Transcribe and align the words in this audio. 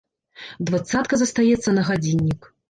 Дваццатка 0.69 1.19
застаецца 1.23 1.75
на 1.77 1.81
гадзіннік. 1.91 2.51